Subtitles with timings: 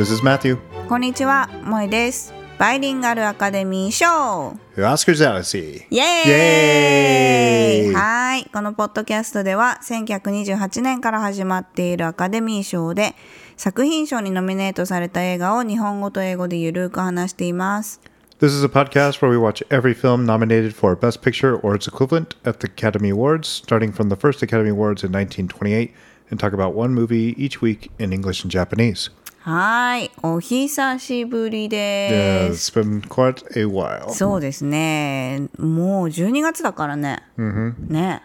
[0.00, 0.56] This is Matthew.
[0.88, 2.32] こんにちは、萌えです。
[2.58, 8.46] バイリンガルアカデミー賞 Oscars イイエーイはい。
[8.46, 13.14] このポッドキャストでは、1928年から始まっているアカデミー賞で、
[13.58, 18.00] 作品賞にノミネートされた映画を日本語と英語でゆるく話しています。
[18.40, 22.36] This is a podcast where we watch every film nominated for Best Picture or its equivalent
[22.46, 25.92] at the Academy Awards, starting from the first Academy Awards in 1928,
[26.30, 29.10] and talk about one movie each week in English and Japanese.
[29.41, 30.11] はい。
[30.23, 32.71] お久しぶり Yeah, で it's す。
[32.71, 34.09] been quite a while.
[34.09, 35.49] そうですね。
[35.59, 37.21] もう12月だからね。
[37.37, 38.23] ね。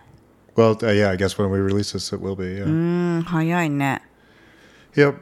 [0.56, 2.44] Well, uh, yeah, I guess when we release this, it will be.
[2.44, 2.64] Yeah.
[2.64, 2.68] う
[3.20, 4.02] ん、早いね。
[4.94, 5.14] Yep.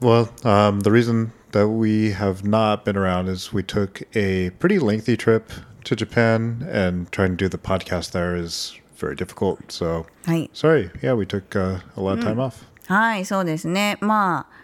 [0.00, 4.78] Well, um, the reason that we have not been around is we took a pretty
[4.78, 5.50] lengthy trip
[5.84, 9.58] to Japan, and trying to do the podcast there is very difficult.
[9.72, 10.50] So, はい。
[10.52, 10.90] sorry.
[11.02, 12.64] Yeah, we took uh, a lot of time off.
[12.86, 13.96] はい、そうですね。
[14.00, 14.58] まあ、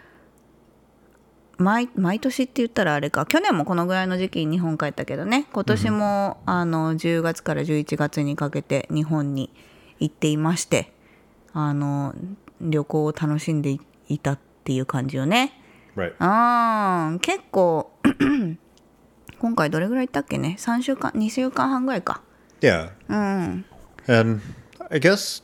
[1.60, 9.50] 毎毎年って言ったらあれか、去年もこのぐらいの時期に日本帰ったけどね、今年も、あの10月から11月にかけて日本に
[9.98, 10.92] 行っていまして、
[11.52, 12.14] あの
[12.62, 15.52] 旅行を楽しんでいいたっていう感じよね。
[15.96, 16.14] Right.
[16.18, 17.90] あー結構
[19.38, 22.22] 今回どれぐらい行ったっけね？3週間2週間半ぐらいか。
[22.62, 22.90] Yeah.
[23.08, 24.40] And
[24.90, 25.42] I guess,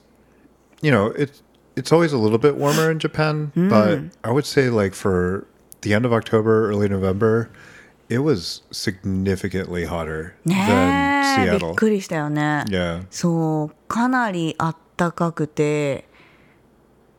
[0.81, 1.43] you know, it's
[1.77, 5.47] it's always a little bit warmer in Japan, but I would say like for
[5.83, 7.49] the end of October, early November,
[8.09, 11.75] it was significantly hotter ね than えびっ Seattle.
[11.75, 13.05] くりしたよね Yeah.
[13.11, 16.07] そうかなりあったかくて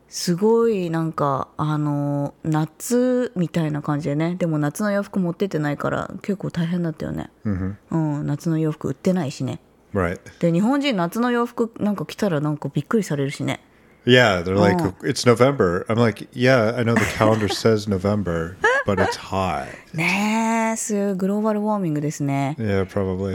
[0.08, 9.60] すごいなんかあの夏みたいな感じでねでも夏の洋服持ってってないから結構大変だったよね、うん、夏の洋服売ってないしね
[9.94, 10.20] Right.
[10.40, 13.60] で日本人夏の洋服なんか着たらなんかびっくりされるしね
[14.08, 14.94] Yeah, they're like, oh.
[15.02, 15.84] it's November.
[15.90, 18.56] I'm like, yeah, I know the calendar says November,
[18.90, 19.66] but it's hot.
[19.94, 23.34] ねえすグローバルウォーミングですね Yeah, probably.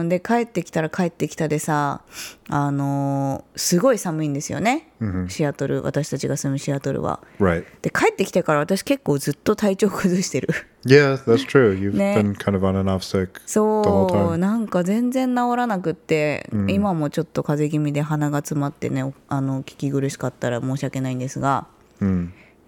[0.00, 2.02] うんで帰ってきたら帰ってきたでさ
[2.48, 4.88] あのーすごい寒いんですよね、
[5.28, 7.64] シアトル私たちが住むシアトルは Right.
[7.82, 10.48] で帰ってきてから私結構ずっと体調崩してる
[10.86, 11.72] Yeah, that's true.
[11.78, 12.14] You've Ne.
[12.22, 21.66] been kind of on and off sick そう.なんか全然治らなくって、今もちょっと風邪気味で鼻が詰まってねあの聞き苦しかったら申し訳ないんですが、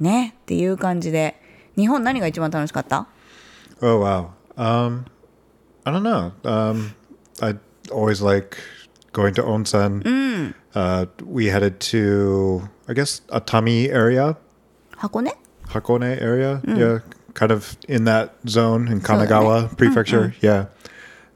[0.00, 1.36] ねっていう感じで
[1.77, 3.07] 日本何が一番楽しかった
[3.81, 4.29] Oh wow.
[4.57, 5.05] Um,
[5.85, 6.31] I don't know.
[6.45, 6.95] Um,
[7.41, 7.55] I
[7.91, 8.57] always like
[9.11, 10.53] going to onsen.
[10.73, 14.37] Uh, we headed to, I guess, Atami area,
[14.97, 15.31] 箱根
[15.69, 16.61] Hakone area.
[16.65, 16.99] Yeah,
[17.33, 20.33] kind of in that zone in Kanagawa Prefecture.
[20.41, 20.67] Yeah,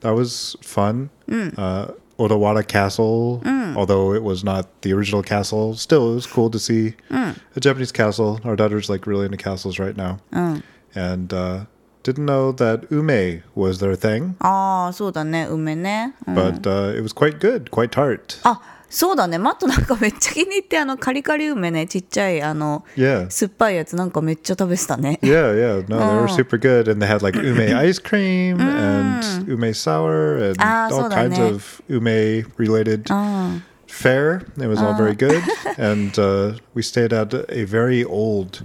[0.01, 1.09] that was fun.
[1.29, 3.41] Uh, Odawara Castle,
[3.74, 3.78] Mm.
[3.78, 7.36] Although it was not the original castle, still it was cool to see mm.
[7.56, 8.40] a Japanese castle.
[8.44, 10.20] Our daughter's like really into castles right now.
[10.32, 10.62] Mm.
[10.94, 11.64] And uh,
[12.04, 14.36] didn't know that ume was their thing.
[14.40, 15.10] Oh, so
[16.34, 18.40] But uh, it was quite good, quite tart.
[18.44, 18.62] Oh,
[18.96, 23.28] そうだねマットなんかめっちゃ気に入ってあのカリカリ梅ねちっちゃいあの Yeah.
[23.28, 28.60] 酸っぱいやつなんかめっちゃ食べてたね Yeah, yeah, no, they were super good, and they had like ume ice cream
[28.60, 31.42] and ume sour and Ah, all kinds ね。
[31.50, 33.08] of ume related
[33.88, 34.42] fare.
[34.58, 35.42] It was all very good,
[35.78, 38.62] and uh, we stayed at a very old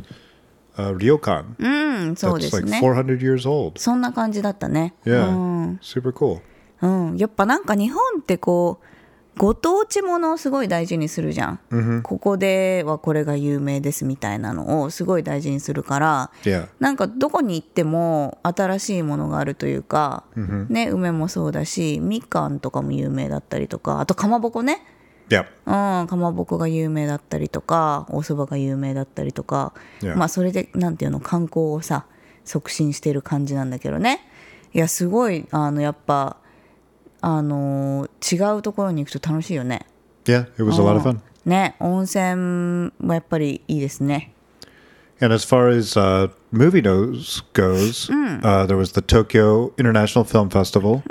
[0.78, 1.68] uh, ryokan う
[2.12, 3.80] んそうで that's す like ね400 years old.
[3.80, 6.42] そんな感じだったね Yeah, super cool.
[6.82, 8.86] うん、やっぱなんか日本ってこう
[9.40, 20.26] ご当地ものをすごい大事にするじゃん、ここではこれが有名ですみたいなのをすごい大事にするから Yeah, なんかどこに行っても新しいものがあるというか、
[20.68, 24.86] ね梅もそうだしみかんとかも有名だったりとかあとかまぼこね。
[25.30, 25.46] yeah,
[26.02, 30.18] うん、かまぼこが有名だったりとかお蕎麦が有名だったりとか、Yeah.
[30.18, 32.08] まあそれでなんていうの観光をさ
[32.44, 34.20] 促進してる感じなんだけどね。
[34.74, 36.36] いやすごいあのやっぱ
[37.21, 39.87] あのー違うところに行くと楽しいよね
[40.25, 40.47] yeah.
[40.57, 41.21] It was a lot of fun.
[41.45, 44.33] ね温泉もやっぱりいいですね
[45.21, 50.51] And as far as uh, movie news goes, uh, there was the Tokyo International Film
[50.51, 51.03] Festival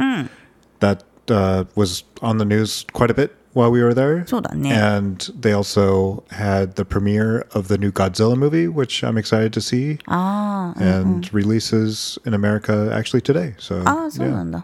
[0.81, 4.25] that uh, was on the news quite a bit while we were there.
[4.27, 9.51] そうだね And they also had the premiere of the new Godzilla movie, which I'm excited
[9.53, 13.55] to see, ああ and releases in America actually today.
[13.57, 14.63] So ああそうな yeah.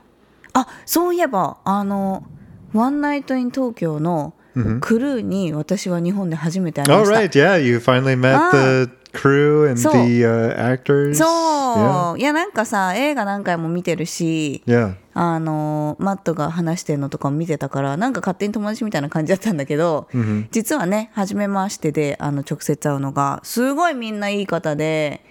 [0.54, 2.24] あそういえばあの
[2.72, 4.32] 「ワンナイト・イン・東京」の
[4.80, 9.88] クルーに私は日本で初めて会い All ました、right, yeah, you finally met the crew and the
[10.24, 11.14] uh, actors.
[11.14, 14.94] そう、いやなんかさ映画何回も見てるし Yeah.
[15.14, 20.08] あのマットが話してるのとかも見てたからなんか勝手に友達みたいな感じだったんだけど、
[20.50, 25.24] 実はね初めましてであの直接会うのがすごいみんないい方で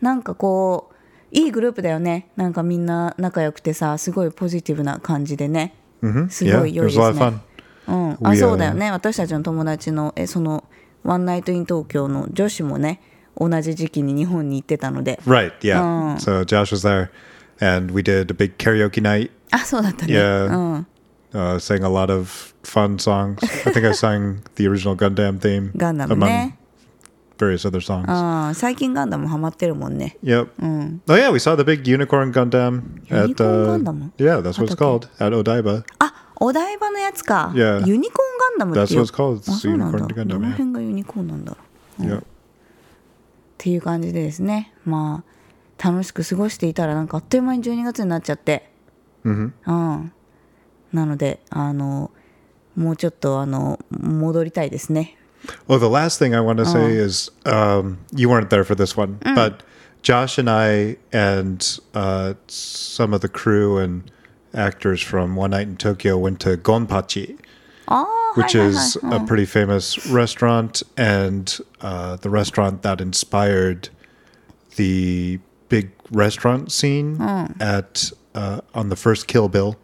[0.00, 0.94] なんかこう
[1.30, 5.74] いいグループだよねなんかみんな仲良くてさすごいポジティブな感じでね、
[6.30, 7.32] すごい良いですね.
[7.88, 10.64] うん、あそうだよ uh, ね私たちの友達のえその
[11.04, 13.00] ワンナイトイン東京の女子もね
[13.38, 15.52] 同じ時期に日本に行ってたので Right.
[15.60, 16.16] Yeah.
[16.16, 17.08] So Josh was there,
[17.60, 19.30] and we did a big karaoke night.
[19.50, 20.48] あそうだったね、Yeah.
[20.48, 20.86] うん、
[21.32, 23.36] Uh, sang a lot of fun songs.
[23.66, 26.57] I think I sang the original Gundam theme ガンダム among ね
[27.38, 28.04] various other songs.
[28.08, 30.48] あー最近ガンダムハマってるもんね Yep.
[31.08, 34.10] Oh yeah, we saw the big unicorn Gundam at Unicorn uh, Gundam?
[34.18, 35.84] yeah, that's what it's called at Odaiba.
[35.98, 37.86] あお台場のやつか、Yeah.
[37.86, 39.50] ユニコーンガンダムって That's よ what it's called.
[39.50, 40.52] あ It's そうなんだ Unicorn Gundam, どの yeah.
[40.52, 41.58] 辺がユニコーンなんだろ
[42.00, 42.20] う Yep.
[42.20, 42.24] っ
[43.58, 48.70] ていう感じでですねまあ楽しく過ごしていたらなんかあっという間に12月になっちゃって、
[49.24, 52.10] うん、なのであの
[52.76, 55.16] もうちょっとあの戻りたいですね
[55.66, 56.72] Well, the last thing I want to oh.
[56.72, 59.34] say is um, you weren't there for this one, mm.
[59.34, 59.62] but
[60.02, 64.10] Josh and I and uh, some of the crew and
[64.54, 67.38] actors from One Night in Tokyo went to Gonpachi,
[67.88, 73.00] oh, which hi, is hi, hi, a pretty famous restaurant and uh, the restaurant that
[73.00, 73.88] inspired
[74.76, 75.38] the
[75.68, 77.60] big restaurant scene mm.
[77.60, 79.76] at uh, on the first Kill Bill.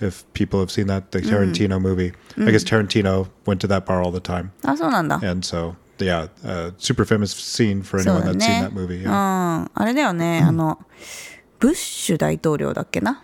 [0.00, 4.02] If people have seen that, the Tarantino movie, I guess Tarantino went to that bar
[4.02, 4.50] all the time.
[4.64, 8.72] あそうなんだ And so, yeah, uh, super famous scene for anyone だ that's ね seen that
[8.72, 9.02] movie.
[9.02, 9.10] う Yeah.
[9.10, 10.78] んあれだよね、あの
[11.60, 13.22] ブッシュ大統領だっけな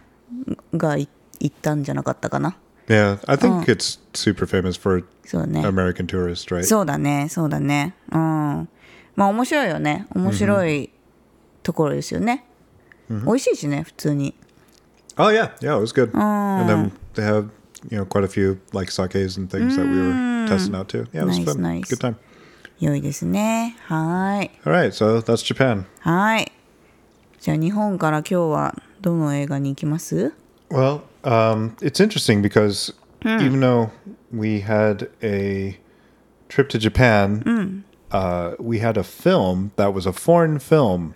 [0.75, 1.09] がい
[1.41, 2.57] 行ったんじゃなかったかな
[2.87, 6.65] yeah, I think it's super famous for American tourists, right?
[6.65, 8.69] そうだねそうだねうん
[9.17, 10.91] まあ面白いよね面白い
[11.63, 12.45] ところですよね、
[13.09, 14.35] 美味しいしね普通に
[15.20, 16.12] oh, yeah, yeah, it was good.
[16.14, 17.50] And then they have,
[17.90, 21.06] you know, quite a few like sakes and things that we were testing out too.
[21.14, 21.62] Yeah, it was Nice, fun.
[21.62, 21.90] nice.
[21.90, 22.16] Good time.
[22.82, 25.86] 良いですねはい All right, so that's Japan.
[26.02, 26.52] はい
[27.40, 30.34] じゃあ日本から今日はどの映画に行きます
[30.70, 32.94] Well, um, it's interesting because
[33.24, 33.92] even though
[34.34, 35.80] we had a
[36.50, 41.14] trip to Japan, uh, we had a film that was a foreign film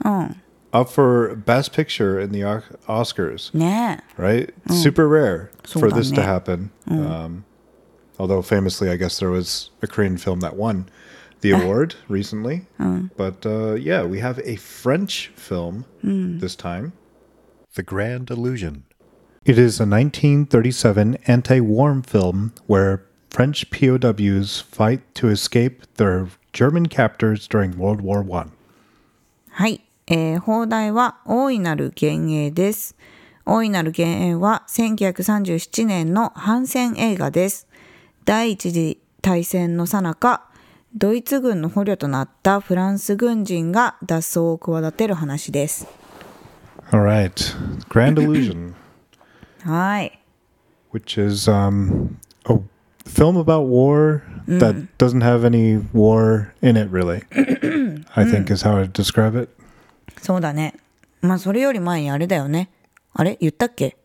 [0.75, 3.51] up for Best Picture in the Oscars.
[3.55, 4.01] Yeah.
[4.19, 4.53] Right?
[4.69, 4.75] Mm.
[4.75, 6.71] Super rare for this to happen.
[6.89, 7.11] Mm.
[7.11, 7.45] Um,
[8.19, 10.89] although, famously, I guess there was a Korean film that won
[11.41, 12.67] the award recently.
[12.81, 13.11] Mm.
[13.17, 16.93] But uh, yeah, we have a French film this time
[17.75, 18.85] The Grand Illusion.
[19.45, 26.87] It is a 1937 anti war film where French POWs fight to escape their German
[26.87, 28.53] captors during World War One.
[29.53, 29.81] Hi.
[30.07, 32.97] えー、放題は大いなる幻影です
[33.47, 37.67] 大いなる幻影は1937年の反戦映画です
[38.25, 40.43] 第一次大戦の最中
[40.95, 45.87] ドイツ軍の捕虜となったフランス軍人が脱走を企てる話です
[46.93, 47.33] All right.
[47.89, 48.75] Grand Illusion,
[49.65, 50.21] はい。
[50.93, 52.61] which is um, a
[53.05, 57.23] film about war that doesn't have any war in it, really.
[58.15, 59.49] I think is how I'd describe it.
[60.25, 60.73] そうだね。
[61.21, 62.71] まあそれより前にあれだよね。
[63.13, 63.99] あれ言ったっけ、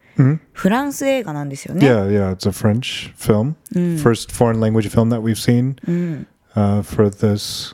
[0.51, 1.87] フランス映画なんですよね。
[1.87, 3.55] Yeah, yeah, it's a French film,
[3.97, 5.77] first foreign language film that we've seen
[6.55, 7.73] uh, for this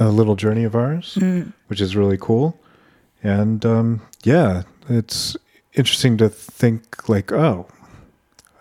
[0.00, 1.18] uh, little journey of ours,
[1.68, 2.54] which is really cool.
[3.22, 5.36] And um, yeah, it's
[5.74, 7.66] interesting to think like, oh,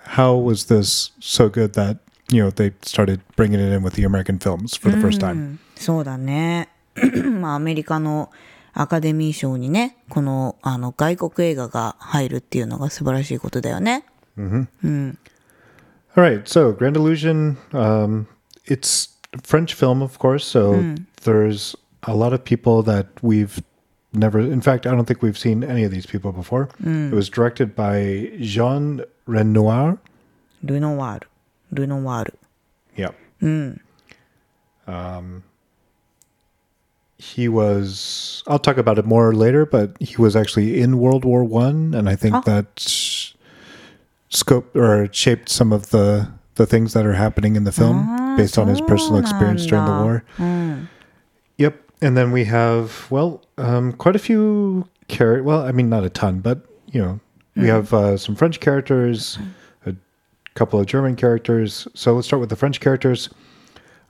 [0.07, 1.99] how was this so good that
[2.29, 5.59] you know they started bringing it in with the American films for the first time?
[5.77, 6.67] そうだね。
[7.39, 8.29] まあアメリカの
[8.79, 14.05] アカデミー賞にね、このあの外国映画が入るっていうのが素晴らしいことだよね。
[14.37, 18.27] All right, so Grand Illusion, um,
[18.65, 19.09] it's
[19.43, 20.45] French film, of course.
[20.45, 23.63] So there's a lot of people that we've
[24.13, 24.39] never.
[24.39, 26.69] In fact, I don't think we've seen any of these people before.
[26.79, 29.97] It was directed by Jean Renoir.
[30.63, 31.27] ルノワール。
[31.71, 32.39] ルノワール。
[32.95, 33.11] Yeah.
[34.87, 35.43] Um,
[37.17, 38.43] he was.
[38.47, 42.07] I'll talk about it more later, but he was actually in World War One, and
[42.09, 42.41] I think Oh.
[42.45, 43.33] that sh-
[44.29, 48.57] scope or shaped some of the the things that are happening in the film based
[48.57, 50.23] on his personal experience during the war.
[51.57, 51.75] Yep.
[52.01, 55.45] And then we have well, um, quite a few characters.
[55.45, 56.59] Well, I mean, not a ton, but
[56.91, 57.19] you know,
[57.55, 59.37] we have uh, some French characters,
[59.85, 59.93] a
[60.55, 61.87] couple of German characters.
[61.95, 63.29] So let's start with the French characters.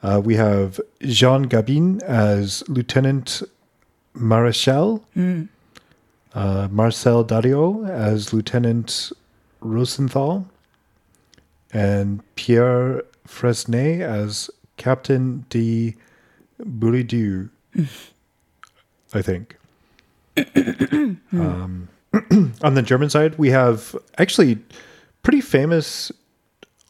[0.03, 3.41] Uh, we have Jean Gabin as Lieutenant
[4.13, 5.01] Marechal,
[6.33, 9.11] uh, Marcel Dalio as Lieutenant
[9.59, 10.47] Rosenthal,
[11.73, 15.95] and Pierre Fresnay as Captain de
[16.59, 17.49] Boeldieu.
[19.13, 19.57] I think.
[21.33, 21.87] um,
[22.61, 24.59] on the German side, we have actually
[25.23, 26.11] pretty famous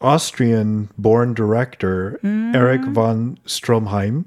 [0.00, 2.18] Austrian born director
[2.54, 4.24] Erich von Stroheim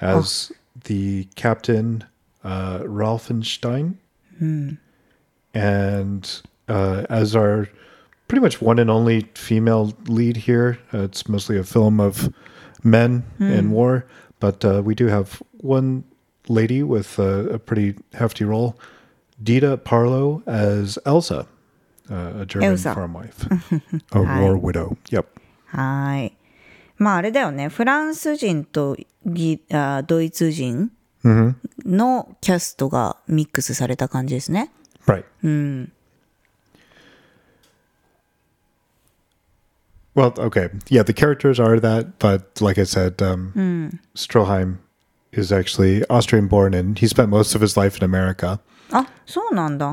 [0.00, 0.50] as
[0.84, 2.04] the captain
[2.44, 3.96] uh, Rauffenstein.
[5.54, 7.68] And uh, as our
[8.28, 12.32] pretty much one and only female lead here, uh, it's mostly a film of
[12.84, 14.06] men in war,
[14.40, 16.04] but uh, we do have one
[16.48, 18.78] lady with a, a pretty hefty role,
[19.42, 21.46] Dita Parlo as Elsa,
[22.09, 22.93] a German Elsa.
[22.93, 23.47] farm wife,
[24.11, 24.97] a war widow.
[25.09, 25.25] Yep.
[25.67, 26.37] はーい。
[26.97, 27.69] まああれだよね。
[27.69, 30.91] フランス人とギあドイツ人
[31.85, 34.71] のキャストがミックスされた感じですね。
[35.05, 35.25] Right.
[40.15, 40.69] Well, okay.
[40.89, 44.77] Yeah, the characters are that, but like I said, um, Stroheim
[45.31, 48.59] is actually Austrian born and he spent most of his life in America.
[48.91, 49.91] あ、そうなんだ。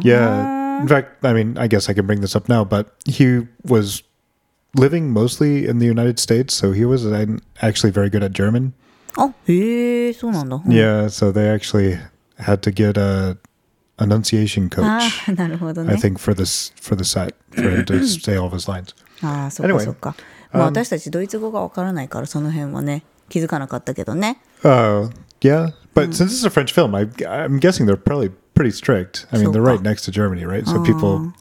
[0.75, 0.83] Yeah.
[0.83, 4.03] In fact, I mean, I guess I can bring this up now, but he was
[4.75, 7.27] living mostly in the United States, so he was uh,
[7.61, 8.73] actually very good at German.
[9.17, 10.57] あ、へえ、そうなんだ。
[10.67, 11.99] Yeah, so they actually
[12.39, 13.37] had to get a
[13.99, 15.95] enunciation あ coach, ーなるほど I ね。
[15.95, 18.95] think, for this for the set for him to say all of his lines.
[19.23, 20.15] ああ、そっか Anyway, そっか。
[20.53, 24.39] まあ私たちドイツ語がわからないからその辺はね、気づかなかったけどね。
[24.65, 25.73] Oh, yeah.
[25.95, 29.27] But since it's a French film, I, I'm guessing they're probably pretty strict.
[29.33, 30.67] I mean, they're right So- next to Germany, right?
[30.67, 31.33] So people,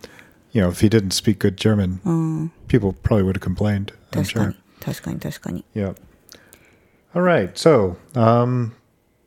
[0.52, 3.92] you know, if he didn't speak good German, people probably would have complained.
[4.14, 4.48] I'm 確か sure.
[4.50, 4.56] に。
[4.80, 5.66] 確かに確かに。
[5.76, 5.94] Yeah.
[7.14, 7.58] All right.
[7.58, 8.74] So, um,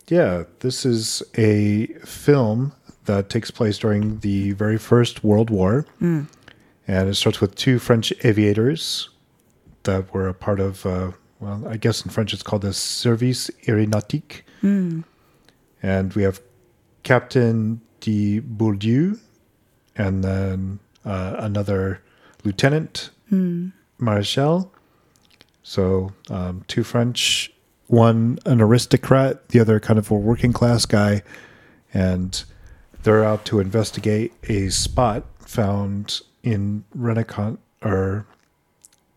[0.09, 2.73] yeah, this is a film
[3.07, 5.85] that takes place during the very first World War.
[6.01, 6.29] And
[7.09, 9.09] it starts with two French aviators
[9.85, 13.51] that were a part of, uh, well, I guess in French it's called the Service
[13.67, 14.43] Aéronautique.
[14.63, 16.41] And we have
[17.08, 19.18] Captain de Boeldieu
[19.96, 22.02] and then uh, another
[22.44, 23.12] lieutenant,
[23.98, 24.70] Marechal.
[25.64, 27.50] So um, two French,
[27.88, 31.24] one an aristocrat, the other kind of a working class guy,
[31.94, 32.44] and
[33.04, 38.28] they're out to investigate a spot found in Renacon, or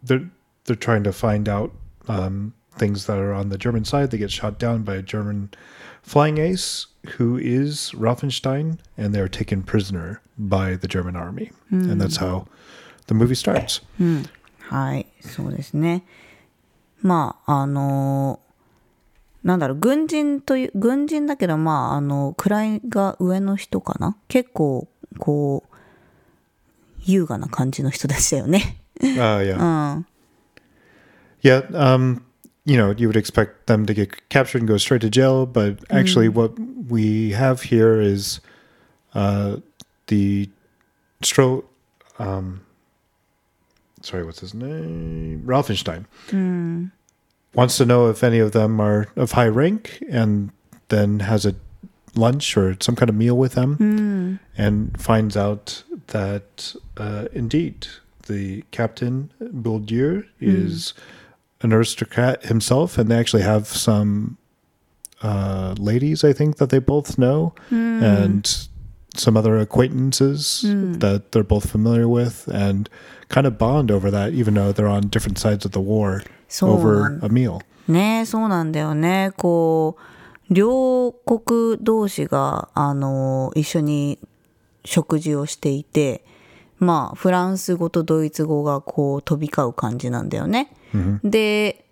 [0.01, 0.31] they're
[0.67, 1.73] they're trying to find out
[2.07, 4.11] um, things that are on the German side.
[4.11, 5.51] They get shot down by a German
[6.03, 6.87] flying ace
[7.19, 12.47] who is Rothenstein, and they're taken prisoner by the German army, and that's how
[13.07, 13.83] the movie starts.
[14.71, 16.05] はい、そうですね。
[17.03, 18.41] まあ、あの
[19.43, 24.87] なんだろう、軍人という、軍人だけど、まあ、あの、位が上の人かな結構、
[25.19, 25.77] こう、
[27.01, 28.77] 優雅な感じの人たちだよね。
[29.01, 29.59] Uh, yeah.
[29.59, 30.07] うん。
[31.43, 32.21] Yeah, um,
[32.65, 35.79] you know, you would expect them to get captured and go straight to jail, but
[35.91, 38.41] actually, what we have here is
[39.15, 39.57] uh,
[40.09, 40.49] the
[41.23, 41.65] Stro.
[42.19, 42.61] Um,
[44.03, 45.43] sorry, what's his name?
[45.47, 46.05] Rauffenstein
[47.55, 50.51] wants to know if any of them are of high rank, and
[50.89, 51.55] then has a
[52.15, 57.87] lunch or some kind of meal with them, and finds out that uh, indeed
[58.27, 60.93] the captain Boeldieu is
[61.62, 64.38] an aristocrat himself, and they actually have some
[65.22, 68.46] uh, ladies, I think, that they both know, and
[69.16, 72.90] some other acquaintances that they're both familiar with, and
[73.30, 76.76] kind of bond over that, even though they're on different sides of the war そうな
[76.76, 77.60] over んだ a meal.
[77.88, 79.32] ねそうなんだよね。
[79.38, 79.98] こ
[80.50, 84.20] う、両国同士が、あの、一緒に
[84.84, 86.24] 食事をしていて、
[86.78, 90.72] まあ、フランス語とドイツ語がこう飛び交う感じなんだよね。
[91.25, 91.85] で、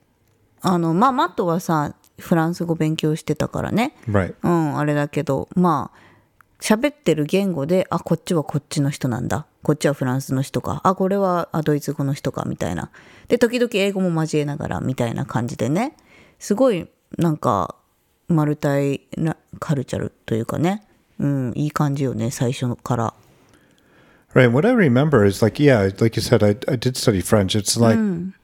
[0.60, 3.94] あの、まあ、マットはさ、フランス語勉強してたからね。
[4.42, 5.98] うん、あれだけど、まあ、
[6.60, 9.46] 喋ってる言語で、あ、こっちはこっちの人なんだ。
[9.62, 10.80] こっちはフランスの人か。
[10.82, 12.90] あ、これはあドイツ語の人か、みたいな。
[13.28, 15.96] で、時々英語も交えながら、みたいな感じでね。
[16.40, 17.76] すごい、なんか、
[18.26, 20.82] マルタイなカルチャルというかね。
[21.20, 23.14] うん、いい感じよね、最初から。
[24.34, 24.50] Right.
[24.50, 27.56] What I remember is like, yeah, like you said, I, I did study French.
[27.56, 27.98] It's like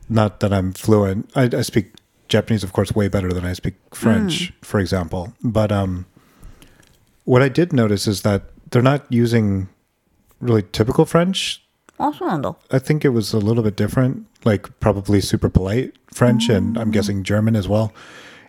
[0.09, 1.31] Not that I'm fluent.
[1.35, 1.93] I, I speak
[2.29, 4.65] Japanese, of course, way better than I speak French, mm.
[4.65, 5.35] for example.
[5.43, 6.07] But um,
[7.25, 9.69] what I did notice is that they're not using
[10.41, 11.63] really typical French.
[12.71, 16.57] I think it was a little bit different, like probably super polite French, mm.
[16.57, 17.93] and I'm guessing German as well.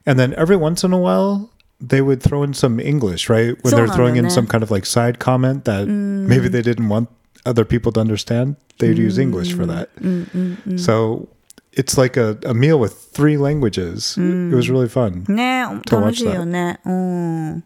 [0.06, 3.56] And then every once in a while, they would throw in some English, right?
[3.64, 6.28] When they're throwing in some kind of like side comment that mm.
[6.28, 7.10] maybe they didn't want
[7.46, 9.90] other people to understand, they'd use English for that.
[10.80, 11.28] So
[11.75, 14.17] it's like a, a meal with three languages.
[14.19, 15.25] It was really fun.
[15.29, 16.81] ね To 楽 watch しいよね。
[16.85, 17.65] うん。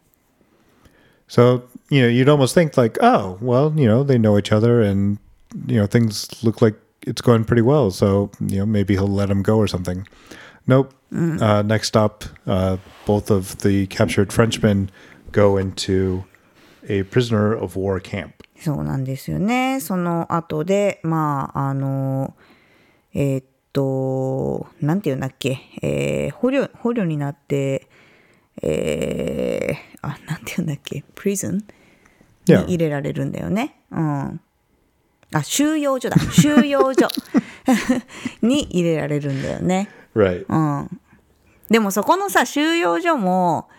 [1.27, 4.83] So, you know, you'd almost think like, oh, well, you know, they know each other
[4.83, 5.19] and,
[5.67, 6.77] you know, things look like
[7.07, 7.91] it's going pretty well.
[7.91, 10.07] So, you know, maybe he'll let him go or something.
[10.67, 10.93] Nope.
[11.13, 12.77] Uh, next up, uh,
[13.07, 14.91] both of the captured Frenchmen
[15.31, 16.25] go into
[16.89, 18.33] a prisoner of war camp.
[18.57, 19.81] そうなんですよね。
[19.81, 22.35] その後で、まあ、あの、
[23.13, 27.88] えーっ と、なんていうんだっけ、えー捕虜、捕虜になって、
[28.62, 31.64] えー、あ、なんていうんだっけ、プリズン
[32.48, 33.76] に.入れられるんだよね。
[33.92, 34.42] うん。
[35.34, 36.18] あ、収容所だ。
[36.34, 37.08] 収容所
[38.42, 39.90] に入れられるんだよね。
[40.16, 40.46] Right.
[40.50, 41.00] うん。
[41.70, 43.70] でもそこのさ、収容所も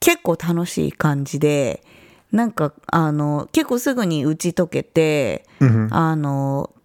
[0.00, 1.82] 結構楽しい感じで、
[2.30, 5.46] なんか、あの、結構すぐに打ち解けて、
[5.90, 6.81] あの、ん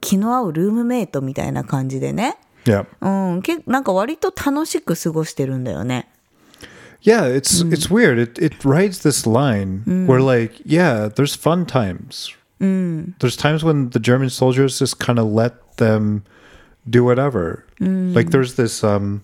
[0.00, 2.36] 気の合うルームメイトみたいな感じでね。
[2.64, 2.86] Yeah.
[3.00, 6.08] うん、けなんか割と楽しく過ごしてるんだよね。
[7.02, 8.18] Yeah, it's it's weird.
[8.20, 12.30] It it writes this line where like, yeah, there's fun times.
[12.60, 16.24] There's times when the German soldiers just kind of let them
[16.88, 17.64] do whatever.
[17.80, 19.22] Like there's this um,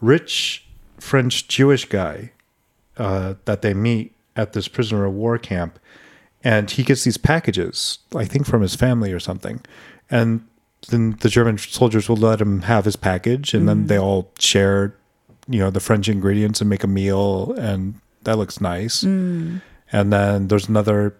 [0.00, 0.64] rich
[0.98, 2.32] French Jewish guy
[2.96, 5.78] uh, that they meet at this prisoner of war camp,
[6.45, 9.59] and he gets these packages, I think from his family or something,
[10.09, 10.47] and
[10.89, 13.87] then the German soldiers will let him have his package, and then mm.
[13.87, 14.95] they all share,
[15.49, 19.03] you know, the French ingredients and make a meal, and that looks nice.
[19.03, 19.61] Mm.
[19.91, 21.15] And then there's another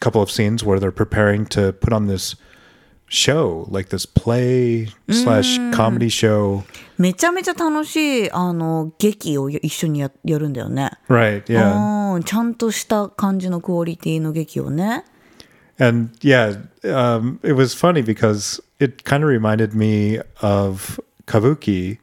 [0.00, 2.36] couple of scenes where they're preparing to put on this
[3.08, 5.72] show, like this play slash mm.
[5.72, 6.64] comedy show.
[6.98, 10.90] めちゃめちゃ楽しい、あの、劇を一緒にややるんだよね。
[11.08, 11.44] Right.
[11.44, 12.14] Yeah.
[12.16, 15.04] うん、ちゃんとした感じのクオリティの劇をね。
[15.78, 21.98] And yeah, um, it was funny because it kind of reminded me of Kabuki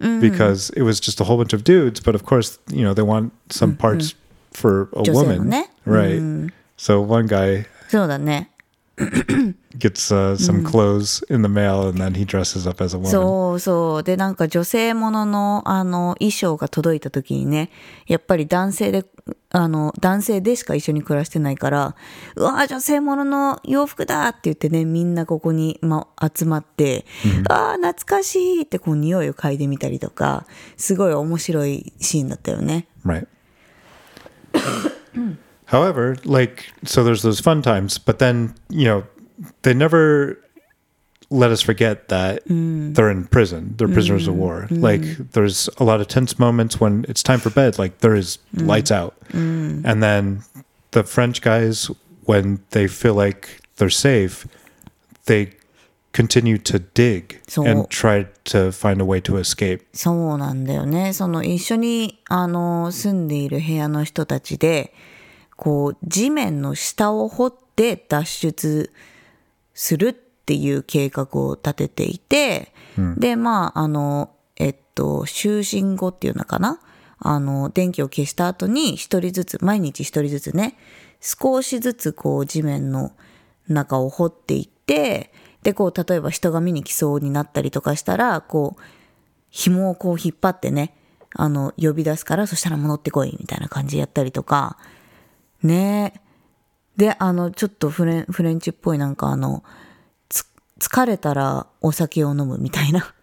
[0.00, 3.02] because it was just a whole bunch of dudes, but of course, you know, they
[3.02, 4.14] want some parts
[4.52, 5.50] for a woman.
[5.50, 5.70] ね。
[5.86, 6.50] Right.
[6.78, 8.50] So one guy そうだね。
[9.78, 13.10] gets uh, some clothes in the mail and then he dresses up as a woman.
[13.10, 14.02] そうそう。
[14.02, 17.70] で、なんか女性ものの、あの、衣装が届いた時にね、
[18.06, 19.04] やっぱり男性で、
[19.50, 21.96] あの、男性でしか一緒に暮らしてないから、
[22.36, 27.06] うわー女性ものの洋服だって言ってね、みんなここに、ま、集まって、
[27.48, 32.86] ああ、懐かしいってこう匂いを嗅いでみたりとか、すごい面白いシーンだったよね。
[33.04, 33.26] Right.
[35.69, 39.03] However, like, so there's those fun times, but then, you know,
[39.63, 40.39] they never
[41.31, 43.73] let us forget that they're in prison.
[43.77, 44.67] They're prisoners of war.
[44.69, 45.01] Like,
[45.31, 48.91] there's a lot of tense moments when it's time for bed, like, there is lights
[48.91, 49.15] out.
[49.33, 50.43] And then
[50.91, 51.89] the French guys,
[52.25, 54.45] when they feel like they're safe,
[55.25, 55.53] they
[56.13, 59.81] continue to dig So- and try to find a way to escape.
[59.93, 61.11] そうなんだよね。
[61.11, 64.93] その一緒にあの住んでいる部屋の人たちで、
[65.62, 68.92] こう地面の下を掘って脱出
[69.74, 72.72] するっていう計画を立てていて、
[73.18, 76.80] で、まあ、あの、えっと、就寝後っていうのかな？
[77.18, 80.78] あの、電気を消した後に一人ずつ、毎日一人ずつね、
[81.20, 83.12] 少しずつこう地面の
[83.68, 85.30] 中を掘っていって、
[85.62, 88.82] で、こう、例えば人が見に来そうになったりとかしたら、こう、
[89.50, 90.96] 紐をこう引っ張ってね、
[91.34, 94.78] あの、呼び出すから、そしたら戻ってこい、みたいな感じでやったりとか、
[95.62, 96.14] ね
[96.96, 99.62] で、あの、ちょっとフレンフレンチっぽいなんかあの、
[100.28, 100.44] つ
[100.78, 103.14] 疲れたらお酒を飲むみたいな。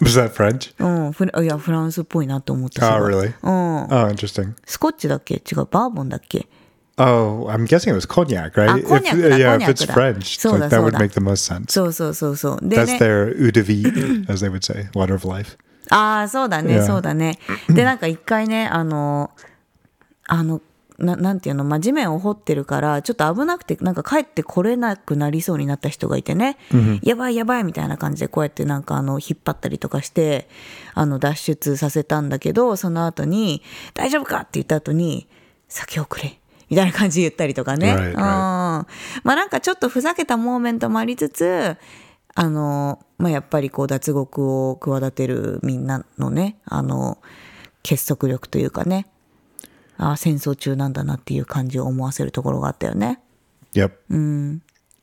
[0.00, 0.74] Was that French?
[0.78, 2.96] うん、フラいや、フランスっぽいなと思った。
[2.96, 3.34] Oh, really?
[3.42, 3.82] うん。
[3.84, 4.54] Oh, interesting.
[4.64, 6.46] スコッチだっけ違う、バーボンだっけ
[6.96, 8.68] Oh, I'm guessing it was cognac, right?
[8.70, 9.94] Ah, If- cognac yeah, だ、if it's コニャクだ。
[9.94, 10.98] French, そうだ、like, that そう would だ。
[11.00, 11.64] make the most sense.
[11.72, 12.58] そうそうそうそう。
[12.68, 15.56] で That's ね、their eau de vie, as they would say, water of life.
[15.90, 16.86] ああ、そうだね、Yeah.
[16.86, 17.38] そうだね。
[17.68, 19.30] で、なんか一回ね、あの、
[20.28, 20.60] あの、
[21.00, 26.58] ななんていうの、まあ、地面を掘ってるから、ちょっと危なくて、なんか帰ってこれなくなりそうになった人がいてね、
[27.02, 30.48] やばいやばいみたいな感じで、こうやってなんかあの、引っ張ったりとかして、
[30.94, 33.62] あの、脱出させたんだけど、その後に、
[33.94, 35.26] 大丈夫かって言った後に、
[35.68, 36.38] 酒をくれ。
[36.68, 37.92] みたいな感じで言ったりとかね。
[37.92, 38.14] Right, right.
[38.14, 38.86] うんま
[39.24, 41.76] あなんかちょっとふざけたモーメントもありつつ、
[42.34, 47.18] あの、まあやっぱりこう脱獄を企てるみんなのね、あの、
[47.82, 49.06] 結束力というかね、
[49.99, 53.19] あ戦争中なんだなっていう感じを思わせるところがあったよね。
[53.73, 53.91] Yep.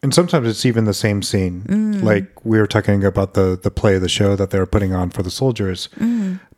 [0.04, 1.62] And sometimes it's even the same scene.
[2.04, 5.10] Like we were talking about the the play, the show that they were putting on
[5.10, 5.88] for the soldiers.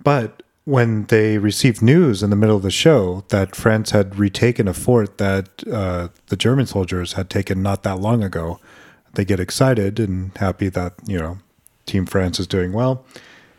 [0.02, 4.66] But when they received news in the middle of the show that France had retaken
[4.66, 8.58] a fort that uh, the German soldiers had taken not that long ago,
[9.12, 11.38] they get excited and happy that you know
[11.84, 13.04] Team France is doing well,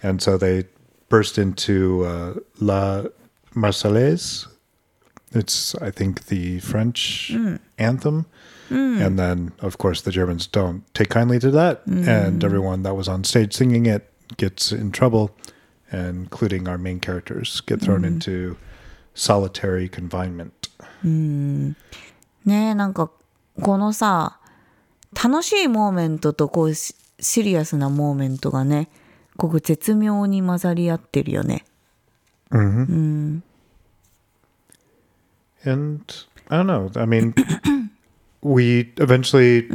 [0.02, 0.66] and so they
[1.10, 3.04] burst into uh, La
[3.54, 4.48] Marseillaise,
[5.32, 7.32] It's, I think, the French
[7.78, 8.26] anthem.
[8.70, 11.86] And then, of course, the Germans don't take kindly to that.
[11.88, 15.32] And everyone that was on stage singing it gets in trouble,
[15.92, 18.58] including our main characters get thrown into
[19.14, 20.70] solitary confinement.
[21.04, 21.76] ね
[22.46, 23.12] えなんか
[23.62, 24.40] このさ
[25.14, 28.90] 楽しいモーメントとこうシシリアスなモーメントがね
[29.38, 31.64] ここ絶妙に混ざり合ってるよね
[35.66, 36.02] And
[36.50, 36.92] I don't know.
[36.96, 37.34] I mean,
[38.42, 39.68] we eventually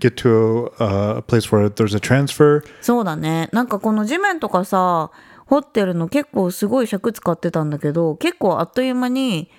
[0.00, 2.64] get to a, a place where there's a transfer.
[2.80, 5.10] そうだねなんかこの地面とかさ
[5.46, 9.50] 掘ってるの結構すごい尺使ってたんだけど結構あっという間に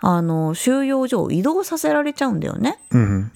[0.00, 2.78] あの収容所を移動させられちゃうんだよね。
[2.92, 3.32] うん、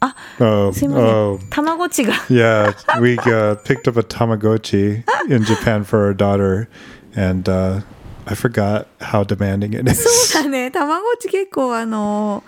[0.00, 2.74] あ Oh, すいません、 oh, たまごっちが yeah.
[3.00, 6.68] We uh, picked up a Tamagotchi in Japan for our daughter,
[7.14, 7.82] and uh,
[8.30, 10.34] I forgot how demanding it is.
[10.34, 12.42] だねたまごっち結構あの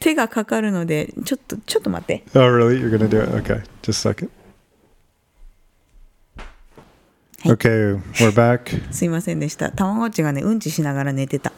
[0.00, 2.24] 手がかかるのでちょっとちょっと待って。
[2.34, 2.80] oh, really?
[2.80, 3.30] You're gonna do it?
[3.42, 4.30] Okay, just a second.
[7.44, 8.92] Okay, we're back.
[8.92, 9.70] すいませんでした。
[9.70, 11.52] たまごっちがね、うんちしながら寝てた。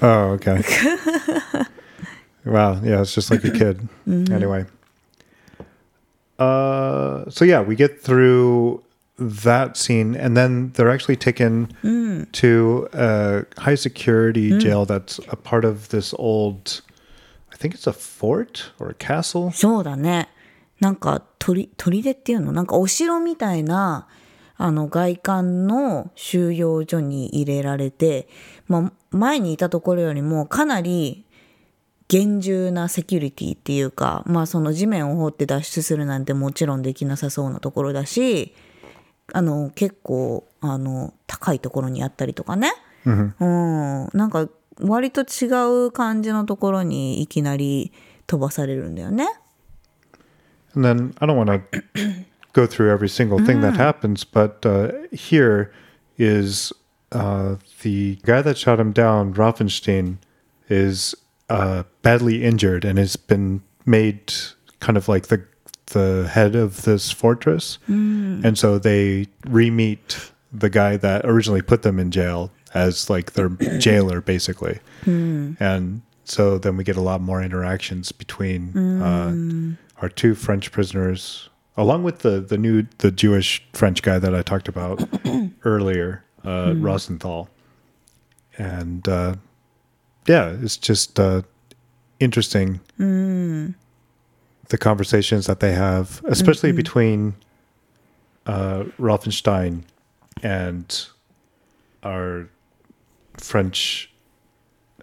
[0.00, 0.62] Oh, okay.
[2.46, 2.80] wow.
[2.82, 3.88] Yeah, it's just like a kid.
[4.06, 4.66] Anyway.
[6.38, 8.82] Uh, so yeah, we get through
[9.29, 11.69] that scene, and then they're actually taken
[12.31, 16.81] to a high security jail that's a part of this old.
[17.51, 19.51] I think it's a fort or a castle.
[19.51, 20.29] そうだね。
[20.79, 22.51] なんか鳥、砦っていうの？
[22.51, 24.07] なんかお城みたいな、
[24.57, 28.27] あの外観の収容所に入れられて、
[28.67, 31.25] まあ、前にいたところよりもかなり
[32.07, 38.53] 厳重なセキュリティっていうか、まあその地面を掘って脱出するなんてもちろんできなさそうなところだし、
[39.31, 42.73] あの結構あの高いところにあったりとかね。
[43.05, 44.47] うん、なんか
[44.79, 45.47] 割と違
[45.85, 47.91] う感じのところにいきなり
[48.27, 49.27] 飛ばされるんだよね。
[50.75, 55.71] And then I don't want to go through every single thing that happens, but uh, here
[56.17, 56.73] is
[57.11, 60.17] uh, the guy that shot him down, Raffenstein,
[60.69, 61.15] is
[61.49, 64.33] uh, badly injured and has been made
[64.79, 65.45] kind of like the
[65.93, 71.97] the head of this fortress, and so they re-meet the guy that originally put them
[71.99, 74.79] in jail as like their jailer, basically,
[75.59, 79.31] and so then we get a lot more interactions between uh,
[80.01, 84.41] our two French prisoners, along with the the new the Jewish French guy that I
[84.41, 85.01] talked about
[85.63, 87.49] earlier, uh, Rosenthal,
[88.57, 89.35] and uh,
[90.27, 91.41] yeah, it's just uh,
[92.19, 92.79] interesting
[94.73, 96.77] the conversations that they have, especially mm-hmm.
[96.77, 97.35] between
[98.47, 99.83] uh, Rothenstein
[100.41, 101.07] and
[102.01, 102.49] our
[103.37, 104.11] French.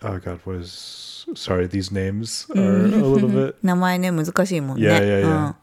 [0.02, 1.68] Oh God, was sorry.
[1.68, 3.00] These names are a mm-hmm.
[3.00, 3.58] little bit.
[3.62, 4.88] 名前ね難しいもんね。
[4.88, 5.28] Yeah, yeah, yeah.
[5.28, 5.54] Uh-huh.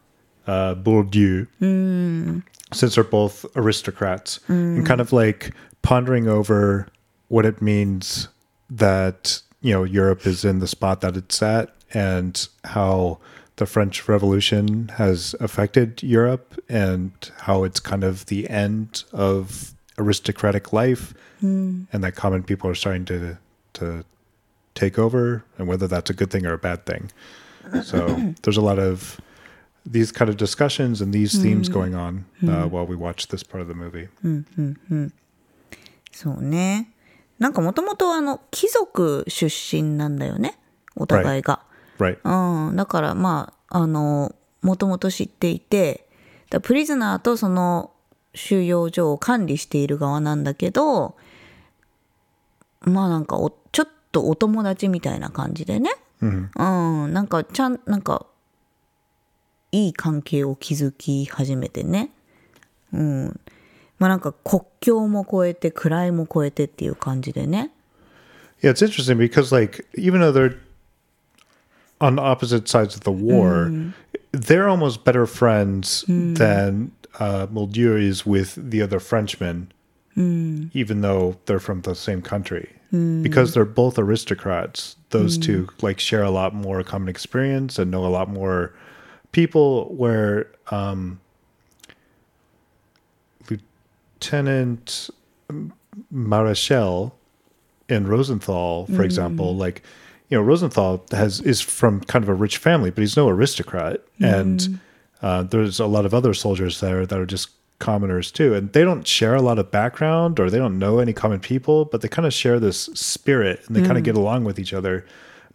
[0.48, 2.42] Uh, Boeldieu, mm.
[2.72, 4.78] since they're both aristocrats, mm.
[4.78, 5.04] and kind mm.
[5.04, 6.88] of like pondering over
[7.28, 8.30] what it means
[8.70, 13.20] that you know Europe is in the spot that it's at, and how
[13.57, 20.73] the French Revolution has affected Europe, and how it's kind of the end of aristocratic
[20.73, 23.39] life, and that common people are starting to
[23.75, 24.05] to
[24.75, 27.11] take over, and whether that's a good thing or a bad thing.
[27.83, 29.21] So there's a lot of
[29.85, 33.61] these kind of discussions and these themes going on uh, while we watch this part
[33.61, 34.09] of the movie.
[36.13, 36.89] そうね。
[37.39, 40.59] なんかもともとあの貴族出身なんだよね
[40.95, 41.61] お互いが。
[41.61, 41.73] Right.
[42.00, 46.08] うん、だからまああのもともと知っていて
[46.50, 47.92] だプリズナーとその
[48.34, 51.16] 収容所を管理している側なんだけど
[52.82, 58.26] まあなんかおちょっとお友達みたいな感じでね、うん、なんかちゃんなんか
[59.72, 62.12] いい関係を築き始めてね、
[62.94, 63.40] うん、
[64.00, 67.72] まあなんか国境も越えて位も越えてっていう感じでね。
[68.62, 70.58] Yeah, it's interesting because like even though they're
[72.00, 73.94] on opposite sides of the war, mm.
[74.32, 76.38] they're almost better friends mm.
[76.38, 79.72] than uh, Moldieu is with the other Frenchmen,
[80.16, 80.70] mm.
[80.74, 82.72] even though they're from the same country.
[83.22, 88.06] Because they're both aristocrats, those two like share a lot more common experience and know
[88.06, 88.74] a lot more
[89.34, 89.94] people.
[89.94, 91.20] Where um,
[93.50, 95.10] Lieutenant
[96.14, 97.12] Marechal
[97.90, 99.84] and Rosenthal, for example, like
[100.30, 104.02] you know Rosenthal has is from kind of a rich family, but he's no aristocrat,
[104.20, 104.34] mm.
[104.34, 104.80] and
[105.22, 108.84] uh, there's a lot of other soldiers there that are just commoners too, and they
[108.84, 112.08] don't share a lot of background or they don't know any common people, but they
[112.08, 113.86] kind of share this spirit and they mm.
[113.86, 114.22] kind of get mm-hmm.
[114.22, 115.06] along with each other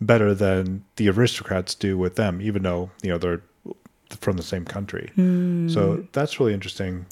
[0.01, 3.43] better than the aristocrats do with them, even though you know they're
[4.21, 5.11] from the same country.
[5.17, 5.73] Mm.
[5.73, 7.07] So that's really interesting.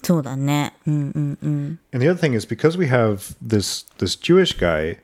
[1.91, 4.97] And the other thing is because we have this this Jewish guy,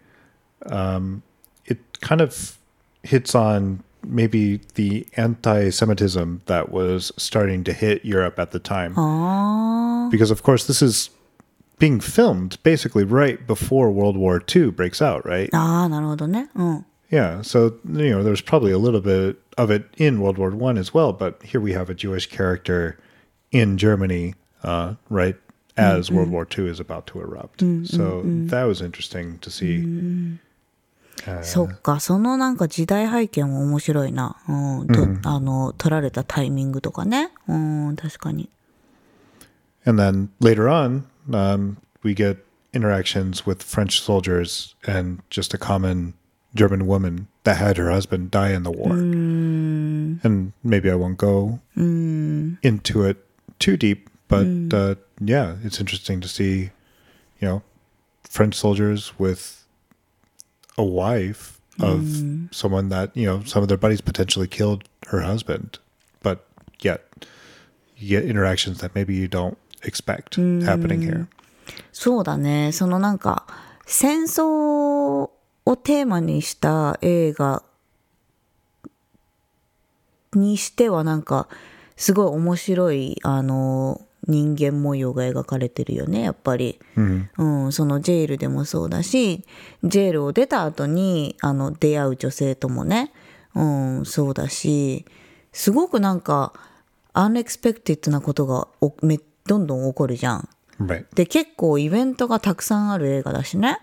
[0.67, 1.23] um,
[1.66, 2.58] it kind of
[3.02, 8.94] hits on maybe the anti-Semitism that was starting to hit Europe at the time.
[8.96, 11.10] あ Because of course this is
[11.78, 15.50] being filmed basically right before World War II breaks out, right?
[15.50, 20.50] ーあーなるほどねうん Yeah, so you know there's probably a little bit of it in World War
[20.50, 22.98] One as well, but here we have a Jewish character
[23.50, 25.36] in Germany, uh, right
[25.76, 27.60] as World War Two is about to erupt.
[27.84, 30.38] So that was interesting to see.
[31.42, 38.48] そっかそのなんか時代背景も面白いな、うんとあの撮られたタイミングとかねうん確かに
[39.84, 46.14] And then later on, um, we get interactions with French soldiers and just a common
[46.54, 48.92] German woman that had her husband die in the war.
[48.92, 53.26] And maybe I won't go into it
[53.58, 56.70] too deep, but uh, yeah, it's interesting to see,
[57.40, 57.62] you know,
[58.22, 59.55] French soldiers with
[60.76, 62.06] a wife of
[62.50, 65.78] someone that, you know, some of their buddies potentially killed her husband,
[66.22, 66.46] but
[66.80, 67.02] yet
[67.96, 71.28] you get interactions that maybe you don't expect happening here.
[71.92, 73.46] そうだねそのなんか
[73.86, 75.30] 戦争
[75.64, 77.62] をテーマにした映画
[80.34, 81.48] にしてはなんか
[81.96, 89.45] すごい面白いあの 人間模様が描かれてるよねやっぱり、うん、そのジェイルでもそうだし
[89.83, 93.13] ジェイルを出た後にあの出会う女性ともね、
[93.55, 95.05] うん、そうだし
[95.53, 96.53] すごくなんか
[97.13, 100.49] アンエクスペクティッドなことがおめどんどん起こるじゃん。
[100.79, 101.05] Right.
[101.15, 103.79] で結構イベントがたくさんある映画だしね、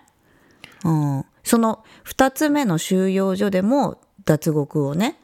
[0.85, 5.18] うん、その2つ目の収容所でも脱獄をね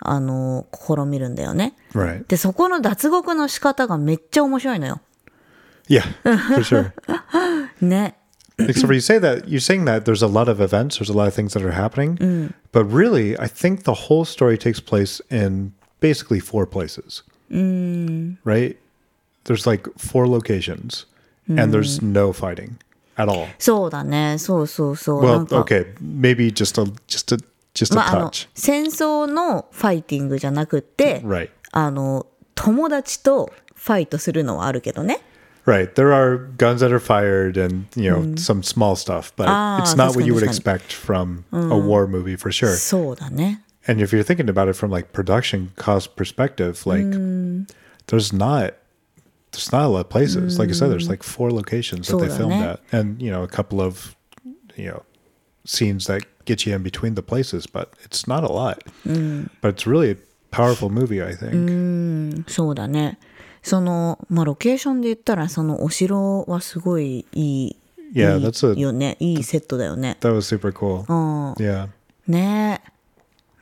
[0.00, 2.26] あの試みるんだよね Right.
[2.26, 5.00] でそこの脱獄の仕方がめっちゃ面白いのよ
[5.88, 6.92] Yeah, for sure.
[7.80, 8.14] ね
[8.58, 11.12] Except for you say that you're saying that there's a lot of events, there's a
[11.12, 15.20] lot of things that are happening, but really, I think the whole story takes place
[15.28, 17.24] in basically four places.
[17.50, 18.76] Right?
[19.44, 21.04] There's like four locations,
[21.48, 22.78] and there's no fighting
[23.18, 23.48] at all.
[23.58, 27.38] そうだねそうそうそうな Well, okay, maybe just a just a
[27.73, 28.47] just a まあ、あの touch.
[28.55, 31.49] 戦争のファイティングじゃなくって、 Right.
[31.71, 35.21] あの友達とファイトするのはあるけどね
[35.65, 35.93] Right.
[35.93, 39.95] There are guns that are fired and, you know, some small stuff, but Ah, it's
[39.95, 40.77] not what you would 確かに。
[40.79, 42.75] expect from a war movie for sure.
[42.75, 47.03] そうだね And if you're thinking about it from like production cost perspective, like
[48.07, 48.73] there's not
[49.51, 50.59] there's not a lot of places.
[50.59, 52.67] Like I said, there's like four locations that they So filmedね。
[52.67, 54.15] at, and you know a couple of
[54.75, 55.03] you know
[55.65, 58.78] scenes that get you in between the places, but it's not a lot.
[59.60, 60.16] But it's really a
[60.50, 62.44] powerful movie, I think.
[62.48, 63.18] そうだね
[63.62, 67.76] そのまあロケーションで言ったらそのお城はすごいいい
[68.14, 71.04] Yeah, いい that's a- よねいいセットだよね That was super cool.
[71.08, 71.88] うん Yeah.
[72.28, 72.90] ねえ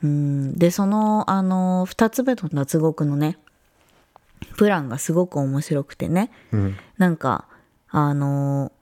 [0.02, 3.38] うんでそのあの2つ目の脱獄のね
[4.56, 6.30] プランがすごく面白くてね、
[6.98, 7.46] なんか
[7.88, 8.72] あの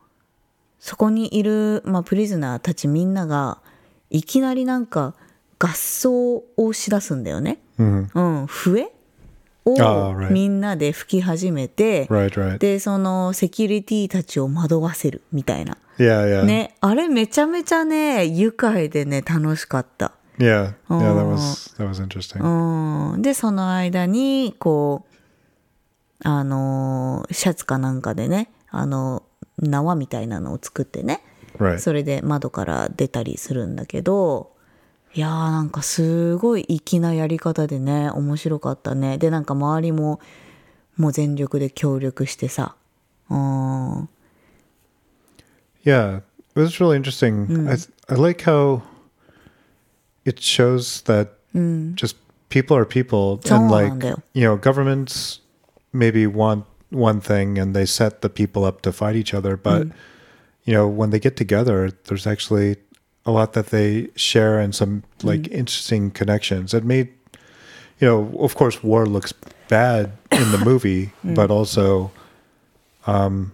[0.79, 3.59] そこにいる、まあ、プリズナーたちみんなが
[4.11, 5.15] いきなりなんか
[5.59, 8.93] 合奏をしだすんだよね、うん、笛
[9.65, 10.31] を Ah, right.
[10.31, 12.09] みんなで吹き始めて.
[12.59, 16.45] でそのセキュリティたちを惑わせるみたいな Yeah, yeah.
[16.45, 20.13] ねあれめちゃめちゃね愉快でね楽しかった。
[20.39, 20.73] Yeah.
[20.89, 22.43] Yeah, that was that was interesting.
[23.13, 25.05] うん、でその間にこ
[26.25, 29.23] うあのーシャツかなんかでねあの
[29.59, 31.21] 縄みたいなのを作ってね.
[31.79, 34.53] それで窓から出たりするんだけど
[35.15, 40.21] いやーなんかすごい粋なやり方でね面白かったねでなんか周りも
[40.97, 42.77] もう全力で協力してさ
[43.29, 44.09] うん
[45.83, 46.19] Yeah,
[46.55, 47.69] it was really interesting.
[47.69, 48.83] I I like how
[50.27, 51.29] it shows that
[51.95, 52.17] just
[52.51, 55.41] people are people, and like you know, governments
[55.93, 59.87] maybe want one thing and they set the people up to fight each other, but
[60.65, 62.77] you know, when they get together, there's actually
[63.27, 65.27] a lot that they share and some mm-hmm.
[65.27, 66.75] like interesting connections.
[66.75, 67.13] It made
[68.01, 69.33] you know, of course, war looks
[69.69, 71.35] bad in the movie, mm.
[71.35, 72.11] but also
[73.07, 73.53] um,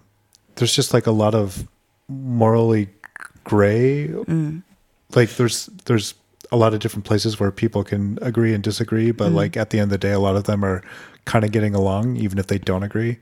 [0.55, 1.67] there's just like a lot of
[2.07, 2.87] morally
[3.43, 4.07] gray.
[4.07, 4.63] Mm.
[5.13, 6.13] Like there's there's
[6.49, 9.35] a lot of different places where people can agree and disagree, but mm.
[9.35, 10.81] like at the end of the day, a lot of them are
[11.25, 13.19] kind of getting along, even if they don't agree.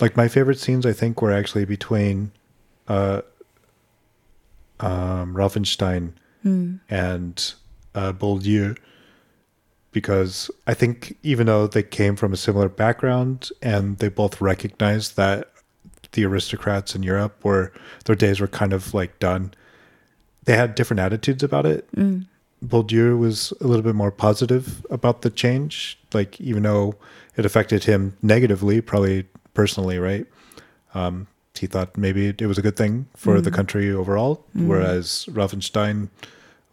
[0.00, 2.32] like my favorite scenes, I think, were actually between
[2.88, 3.22] uh,
[4.80, 6.12] um, Rauffenstein
[6.90, 7.54] and
[7.94, 8.76] uh, Boeldieu,
[9.92, 15.16] because I think even though they came from a similar background and they both recognized
[15.16, 15.50] that
[16.12, 17.72] the aristocrats in Europe were
[18.04, 19.52] their days were kind of like done,
[20.44, 21.88] they had different attitudes about it.
[22.64, 26.94] Boeldieu was a little bit more positive about the change, like even though
[27.36, 30.26] it affected him negatively, probably personally, right?
[30.94, 31.26] Um,
[31.58, 33.54] he thought maybe it was a good thing for the mm.
[33.54, 34.66] country overall, mm.
[34.66, 36.08] whereas Rauffenstein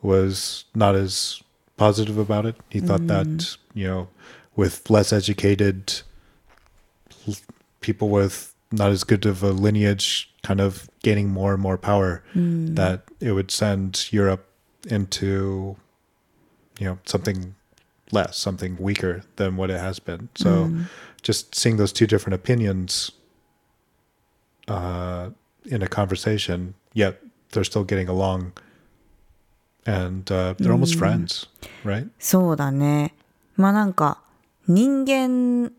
[0.01, 1.41] was not as
[1.77, 2.55] positive about it.
[2.69, 3.57] He thought that mm.
[3.73, 4.07] you know,
[4.55, 6.01] with less educated
[7.81, 12.23] people with not as good of a lineage, kind of gaining more and more power,
[12.75, 14.47] that it would send Europe
[14.87, 15.75] into
[16.79, 17.53] you know something
[18.11, 20.29] less, something weaker than what it has been.
[20.35, 20.73] So,
[21.21, 23.11] just seeing those two different opinions
[24.67, 25.32] uh,
[25.65, 27.21] in a conversation, yet
[27.52, 28.54] they're still getting along,
[29.86, 31.47] and uh, they're almost friends,
[31.84, 32.08] right?
[32.19, 33.13] そうだね。
[33.58, 34.21] まあなんか
[34.67, 35.71] 人間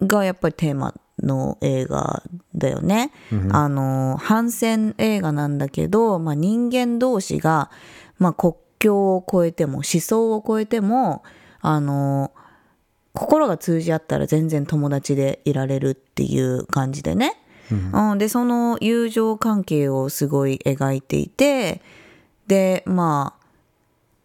[0.00, 2.22] がやっぱりテーマの映画
[2.54, 3.10] だよね、
[3.50, 7.70] あの反戦映画なんだけど、まあ、人間同士が、
[8.18, 11.24] まあ、国境を越えても思想を越えても
[11.62, 12.32] あの
[13.14, 21.80] 心が通じ合ったら全然友達でいられるっていう感じでね、うん、でその友情関係をすごい描いていて
[22.46, 23.46] でまあ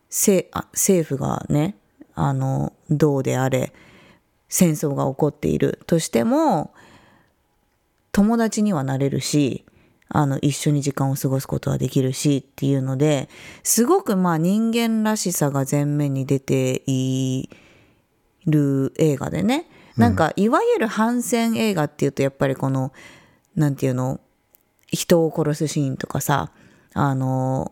[0.09, 1.75] せあ政府がね
[2.13, 3.73] あのどうであれ
[4.49, 6.73] 戦争が起こっているとしても
[8.11, 9.65] 友達にはなれるし
[10.09, 13.29] あの一緒に時間を過ごすことはできるしっていうので
[13.63, 17.49] すごくまあ人間らしさが前面に出てい
[18.45, 19.67] る映画でね。
[19.97, 22.91] なんかいわゆる反戦映画っていうとやっぱりこの
[23.55, 24.19] なんていうの？
[24.93, 26.51] 人を殺すシーンとかさ
[26.93, 27.71] あの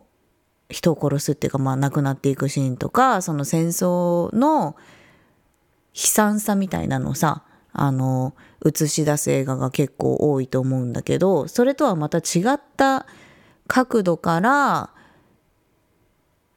[0.70, 4.74] 人を殺すっていうかまあ亡くなっていくシーンとかその戦争の
[5.92, 7.42] 悲惨さみたいなのさ
[7.74, 13.06] あの映し出す映画が結構多いと思うんだけどそれとはまた違った
[13.66, 14.50] 角度から、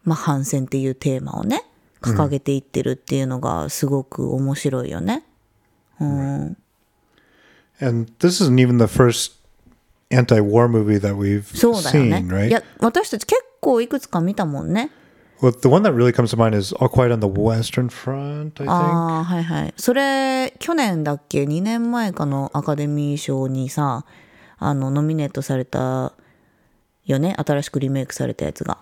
[0.04, 1.64] まあ、反戦っていうテーマをね
[2.02, 5.26] 掲げていってるっていうのがすごく面白いよね。
[6.00, 6.58] うん、
[7.86, 9.34] And this isn't even the first
[10.12, 12.28] anti-war movie that we've そうだよね seen,。
[12.28, 12.48] right?
[12.48, 14.92] いや私たち結構いくつか見たもんね。
[15.42, 18.66] Well, the one that really comes to mind is All Quiet on the Western Front, I
[18.66, 18.70] think.
[18.70, 24.06] ああはいはいそれ去年だっけ2年前かのアカデミー賞にさ
[24.58, 26.14] あのノミネートされた
[27.06, 28.78] よね新しくリメイクされたやつが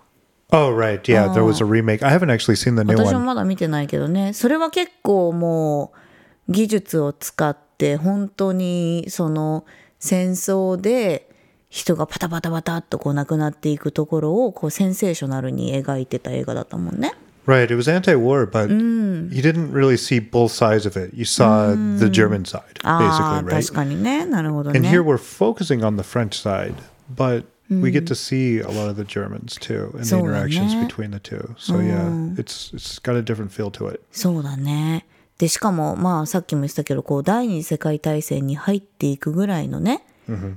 [0.52, 1.02] oh, right.
[1.04, 2.04] Yeah, there was a remake.
[2.04, 3.26] I haven't actually seen the new 私も one.
[3.26, 5.94] まだ見てないけどねそれは結構も
[6.48, 9.66] う技術を使って本当にその
[10.00, 11.28] 戦争で
[11.72, 17.14] 人がパタパタパタっとこう亡くなっていくところをこうセンセーショナルに描いてた映画だったもんね
[17.48, 17.72] Right.
[17.72, 21.10] It was anti-war, but you didn't really see both sides of it.
[21.12, 23.64] You saw the German side, basically, right?
[23.64, 26.76] 確かにねなるほど And ね here we're focusing on the French side,
[27.10, 31.10] but we get to see a lot of the Germans too and the interactions between
[31.10, 31.56] the two.
[31.58, 34.02] So yeah, it's it's got a different feel to it.
[34.12, 35.08] そうだね。
[35.42, 40.06] でしかもまあさっきも言ってたけどこう第二次世界大戦に入っていくぐらいのね、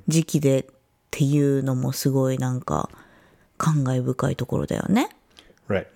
[0.09, 0.67] 時期でっ
[1.11, 2.91] ていうのもすごいなんか
[3.57, 5.09] 感慨深いところだよね。
[5.71, 5.87] Right.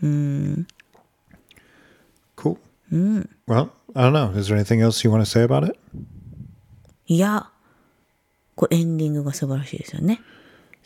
[2.34, 2.56] Cool.
[3.46, 4.34] Well, I don't know.
[4.34, 5.78] Is there anything else you want to say about it?
[7.08, 7.50] いや
[8.54, 10.22] こうエンディングが素晴らしいですよね。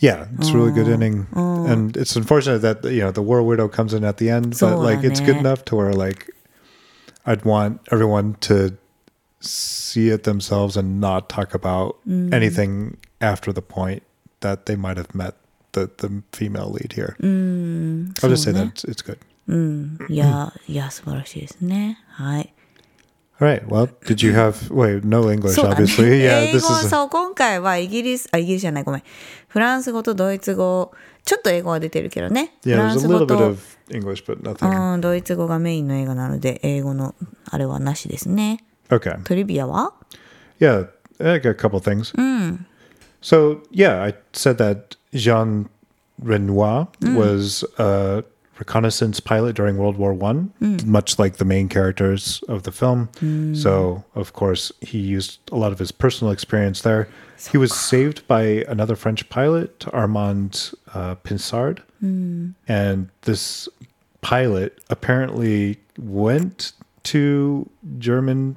[0.00, 3.68] Yeah, it's a really good ending, and it's unfortunate that you know the war widow
[3.68, 6.34] comes in at the end, but like it's good enough to where like
[7.25, 8.77] I'd want everyone to
[9.41, 14.03] see it themselves and not talk about anything after the point
[14.39, 15.35] that they might have met
[15.73, 17.15] the the female lead here.
[17.21, 19.17] I'll just say そうね that it's, it's good.
[20.09, 21.99] いやいや素晴らしいですね。
[22.09, 22.53] はい。
[23.39, 23.63] All right.
[23.67, 25.83] Well, did you have wait no English そ うだね。
[25.85, 26.23] obviously?
[26.25, 29.03] Yeah, 英 this 語 is a- そう今回はイギリスあイギリスじゃないごめん
[29.47, 30.91] フランス語とドイツ語
[31.25, 32.53] ちょっと英語は出てるけどね。
[32.63, 32.77] フ yeah.
[32.77, 34.93] ラ There's ン a ス語 little bit と of English, but nothing.
[34.93, 37.15] うん、ドイツ語がメインの映画なので英語の
[37.49, 38.63] あれはなしですね。
[38.89, 39.21] Okay.
[39.23, 39.93] トリビアは
[40.59, 40.87] Yeah,
[41.19, 42.13] I got a couple things.
[43.21, 45.69] So yeah, I said that Jean
[46.23, 48.23] Renoir was a
[48.58, 50.76] reconnaissance pilot during World War One, hmm.
[50.84, 53.08] much like the main characters of the film.
[53.18, 53.54] Hmm.
[53.54, 57.08] So of course he used a lot of his personal experience there.
[57.50, 62.50] he was saved by another French pilot, Armand uh, Pinsard, hmm.
[62.68, 63.68] and this
[64.20, 66.72] pilot apparently went
[67.02, 68.56] to German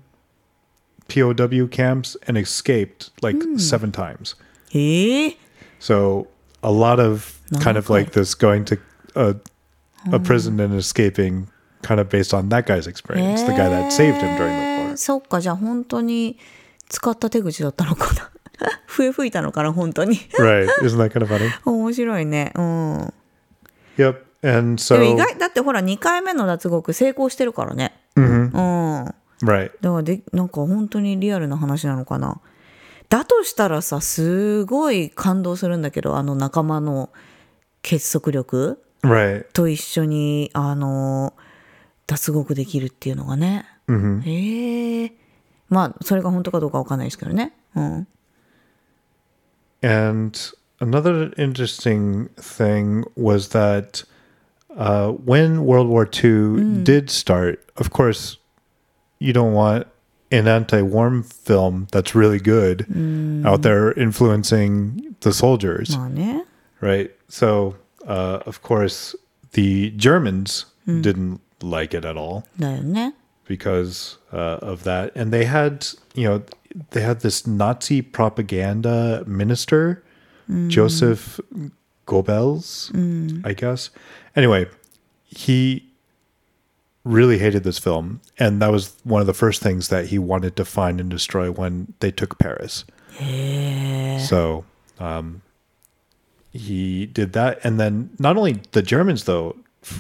[1.08, 4.36] POW camps and escaped like seven times.
[4.72, 5.38] へえ
[5.80, 6.28] So
[6.64, 8.78] a lot of kind of like this going to
[9.16, 9.36] a,
[10.12, 11.48] a prison and escaping,
[11.82, 14.86] kind of based on that guy's experience, the guy that saved him during the へ
[14.88, 14.94] war.
[14.94, 16.38] ーそっかじゃあ本当に
[16.90, 18.32] 使った手口だったのかな
[18.86, 20.68] 笛吹いたのかな本当に Right?
[20.82, 21.50] Isn't that kind of funny?
[21.66, 23.14] 面白いねうん
[23.98, 24.16] Yep.
[24.44, 28.62] And でも意 so 外だってほら2回目の脱獄成功してるからねうんだ
[29.44, 29.70] right.
[29.82, 32.40] からでなんか本当にリアルな話なのかな
[33.10, 37.10] だとしたらさすごい感動するんだけどあの仲間の
[37.82, 38.80] 結束力.
[39.53, 41.35] と一緒にあの
[42.07, 43.67] 脱獄できるっていうのがね、
[44.25, 45.13] へえ
[45.69, 48.07] まあそれが本当かどうかわかんないですけどねうん、
[49.83, 50.39] And
[50.81, 54.05] another interesting thing was that
[54.77, 58.39] uh, when World War II did start, of course,
[59.19, 59.87] you don't want
[60.33, 62.87] an anti war film that's really good
[63.47, 66.45] out there influencing the soldiers, まあね
[66.81, 67.11] right?
[67.29, 69.16] So, uh, of course,
[69.52, 71.02] the Germans mm.
[71.02, 72.46] didn't like it at all.
[73.48, 75.12] Because uh, of that.
[75.16, 76.44] And they had, you know,
[76.92, 80.04] they had this Nazi propaganda minister,
[80.50, 80.70] mm.
[80.70, 81.40] Joseph
[82.08, 83.46] Goebbels, mm.
[83.46, 83.90] I guess.
[84.36, 84.68] Anyway,
[85.24, 85.88] he
[87.04, 88.20] really hated this film.
[88.40, 91.52] And that was one of the first things that he wanted to find and destroy
[91.52, 92.84] when they took Paris.
[93.20, 94.18] Yeah.
[94.20, 94.66] So
[95.00, 95.42] um,
[96.56, 99.56] he did that, and then not only the Germans though,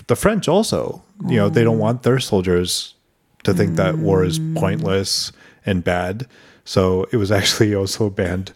[0.07, 1.01] the French also.
[1.27, 2.95] You know, they don't want their soldiers
[3.43, 4.57] to think that war is mm.
[4.57, 5.31] pointless
[5.65, 6.27] and bad.
[6.65, 8.51] So it was actually also banned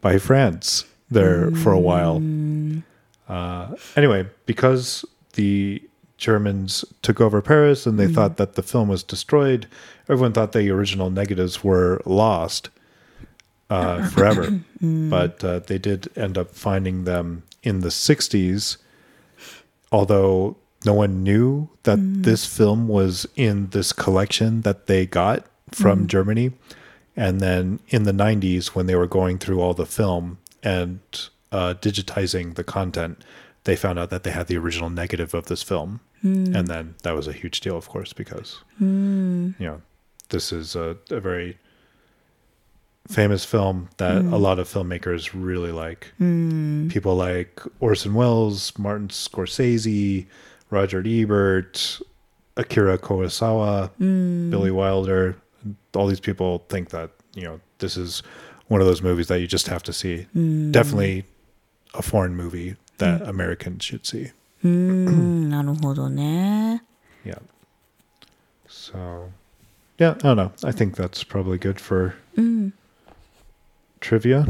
[0.00, 2.20] by France there for a while.
[2.20, 2.82] Mm.
[3.28, 5.82] Uh, anyway, because the
[6.18, 8.14] Germans took over Paris and they mm.
[8.14, 9.66] thought that the film was destroyed,
[10.08, 12.70] everyone thought the original negatives were lost
[13.70, 14.60] uh, forever.
[14.80, 18.76] But uh, they did end up finding them in the 60s,
[19.92, 26.06] although no one knew that this film was in this collection that they got from
[26.06, 26.52] Germany.
[27.16, 31.00] And then in the 90s, when they were going through all the film and
[31.52, 33.22] uh, digitizing the content,
[33.64, 36.00] they found out that they had the original negative of this film.
[36.54, 38.60] And then that was a huge deal, of course, because,
[39.58, 39.82] you know,
[40.30, 41.58] this is a, a very
[43.07, 46.11] famous film that a lot of filmmakers really like.
[46.17, 50.25] People like Orson Welles, Martin Scorsese,
[50.71, 52.01] Roger Ebert,
[52.57, 53.91] Akira Kurosawa,
[54.49, 55.35] Billy Wilder.
[55.95, 58.23] All these people think that, you know, this is
[58.67, 60.25] one of those movies that you just have to see.
[60.71, 61.25] Definitely
[61.93, 64.31] a foreign movie that Americans should see.
[64.63, 66.81] うーん なるほどね
[67.23, 67.39] Yeah.
[68.67, 69.29] So,
[69.99, 70.51] yeah, I don't know.
[70.63, 72.15] I think that's probably good for
[73.99, 74.45] trivia.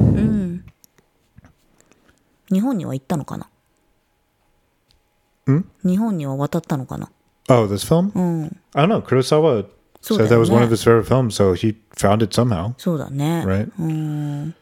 [2.52, 3.50] 日本には行ったのかな
[5.84, 7.10] 日本には渡ったのかな
[7.48, 8.12] Oh, this film?
[8.16, 9.02] うん I don't know.
[9.02, 9.68] Kurosawa
[10.02, 10.76] So said then, that was one of yeah.
[10.76, 13.72] his favorite films, so he found it somehow, そうだね right?
[13.80, 14.56] うん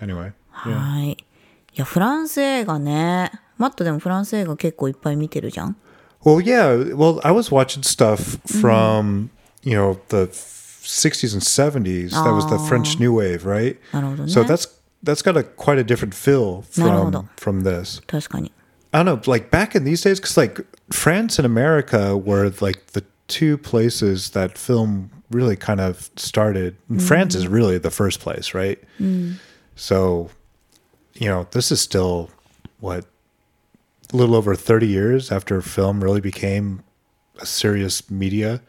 [0.00, 0.32] Anyway,
[0.64, 0.74] yeah.
[0.74, 1.16] はいい
[1.74, 5.76] やフランス映画ねマットでもフランス映画結構いっぱい見てるじゃん
[6.22, 6.94] Well, yeah.
[6.96, 9.30] Well, I was watching stuff from
[9.62, 10.28] you know the
[10.84, 12.10] 60s and 70s.
[12.10, 13.78] That was the French New Wave, right?
[13.92, 14.68] なるほどね So that's
[15.02, 17.24] that's got a quite a different feel なるほど。
[17.36, 18.00] from from this.
[18.06, 18.52] 確かに
[18.92, 22.88] I don't know, like back in these days, because like France and America were like
[22.92, 26.76] the two places that film really kind of started.
[26.88, 28.78] And France is really the first place, right?
[29.76, 30.30] So,
[31.14, 32.30] you know, this is still
[32.80, 33.04] what
[34.12, 36.82] a little over 30 years after film really became
[37.40, 38.60] a serious media.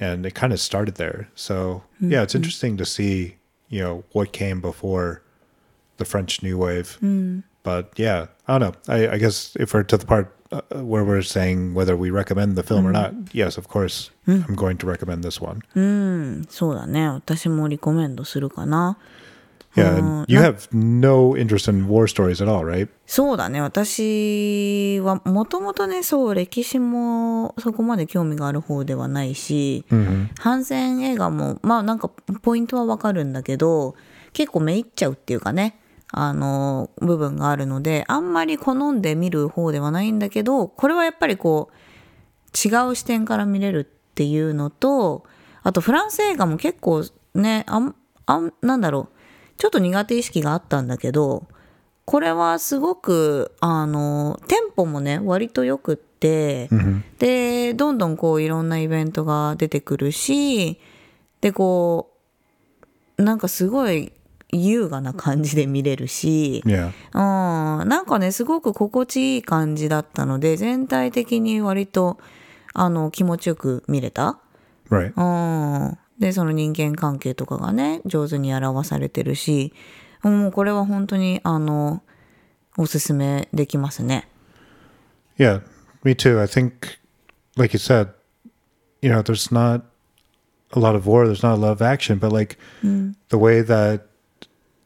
[0.00, 1.28] And it kind of started there.
[1.36, 3.36] So, yeah, it's interesting to see,
[3.68, 5.22] you know, what came before
[5.98, 6.98] the French New Wave.
[7.62, 8.94] But yeah, I don't know.
[8.94, 12.56] I, I guess if we're to the part uh, where we're saying whether we recommend
[12.56, 15.62] the film or not, yes, of course, I'm going to recommend this one.
[16.50, 18.98] そうだね私もリコメンドするかな
[19.75, 22.89] Yeah, you have no interest in war stories at all, right?
[23.05, 23.61] そうだね。
[23.61, 29.85] 私はもともとねそう歴史もそこまで興味がある方ではないし、
[30.39, 33.95] 反戦映画もまあなんかポイントはわかるんだけど
[34.33, 35.79] 結構めいっちゃうっていうかね
[36.11, 41.75] あの部分があるのであんまり好んで見る方ではないんだけどこれはやっぱりこう
[42.57, 45.25] 違う視点から見れるっていうのと
[45.61, 47.03] あとフランス映画も結構
[47.35, 47.95] ねあん
[48.25, 49.18] あんなんだろう
[49.59, 51.45] ちょっと苦手意識があったんだけど
[52.05, 56.69] これはすごくあのテンポもね割とよくって、
[57.19, 60.79] でどんどんこういろんなイベントが出てくるし
[61.41, 62.09] でこ
[63.17, 64.11] うなんかすごい
[64.51, 66.91] 優雅な感じで見れるし、Yeah.
[67.13, 72.17] うん、なんかねすごく心地いい感じだったので全体的に割と
[72.73, 74.39] あの気持ちよく見れた。
[74.89, 75.13] Right.
[75.15, 79.73] うん、でその人間関係とかがね上手に表されてるし
[80.21, 82.03] もうこれは本当にあの
[82.77, 84.27] おすすめできますね。
[85.37, 85.61] Yeah,
[86.03, 86.41] me too.
[86.41, 86.99] I think,
[87.55, 88.09] like you said,
[89.01, 89.83] you know, there's not
[90.73, 92.57] a lot of war, there's not a lot of action, but like
[93.29, 94.07] the way that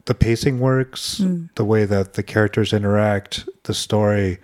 [0.06, 1.22] the pacing works,
[1.56, 4.38] the way that the characters interact, the story,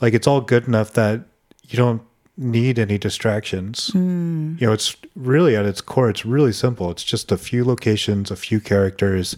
[0.00, 1.20] like it's all good enough that
[1.68, 2.02] you don't
[2.39, 3.91] need any distractions.
[3.93, 6.91] You know, it's really at its core, it's really simple.
[6.91, 9.37] It's just a few locations, a few characters,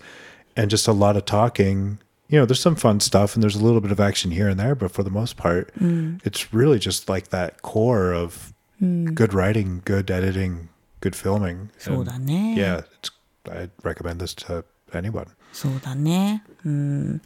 [0.55, 1.99] and just a lot of talking.
[2.30, 4.59] You know, there's some fun stuff and there's a little bit of action here and
[4.59, 9.82] there, but for the most part, it's really just like that core of good writing,
[9.86, 10.69] good editing,
[11.01, 11.69] good filming.
[11.78, 12.55] そうだ And ね。
[12.57, 13.11] yeah, it's,
[13.49, 15.28] I'd recommend this to anyone.
[15.53, 16.43] そうだね。
[16.65, 17.21] うん、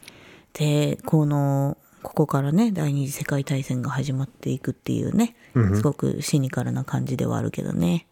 [0.52, 1.76] でこの
[2.07, 8.07] ここからね第二次世界大戦が始まっていくっていうね、すごくシニカルな感じではあるけどね。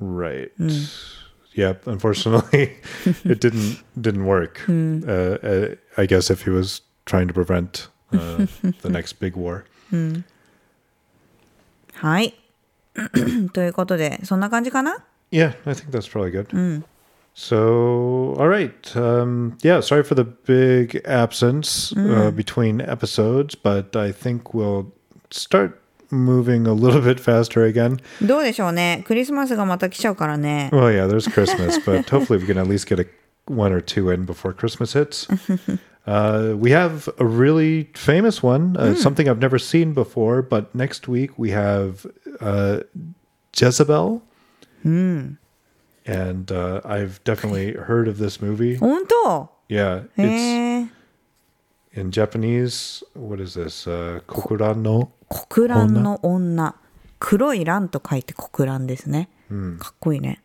[0.00, 0.52] Right.
[1.56, 1.82] Yep.
[1.86, 2.76] Unfortunately,
[3.24, 4.60] it didn't didn't work.
[4.68, 8.46] Uh, uh, I guess if he was trying to prevent uh,
[8.82, 9.64] the next big war.
[11.94, 12.34] はい。
[13.52, 16.84] ということでそんな感じかな Yeah, I think that's probably good.
[17.33, 18.95] So, all right.
[18.97, 24.91] Um, yeah, sorry for the big absence uh, between episodes, but I think we'll
[25.31, 28.01] start moving a little bit faster again.
[28.21, 30.69] どうでしょうねクリスマスがまた来ちゃうからね。
[30.73, 33.07] Well, yeah, there's Christmas, but hopefully we can at least get a
[33.45, 35.27] one or two in before Christmas hits.
[36.05, 41.07] uh, we have a really famous one, uh, something I've never seen before, but next
[41.07, 42.05] week we have
[42.41, 42.81] uh,
[43.55, 44.21] Jezebel.
[46.05, 48.77] And uh, I've definitely heard of this movie.
[48.77, 50.89] 本当 Yeah, へ it's
[51.95, 53.03] え in Japanese.
[53.13, 53.87] What is this?
[53.87, 56.75] Uh, Kokuran no 国乱の女
[57.19, 59.29] 黒い乱と書いて国乱ですね、
[59.79, 60.41] かっこいいね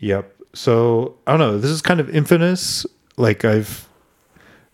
[0.00, 0.24] Yep.
[0.54, 1.60] So I don't know.
[1.60, 2.86] This is kind of infamous.
[3.16, 3.86] Like I've